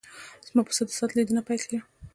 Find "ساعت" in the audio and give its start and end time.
0.97-1.11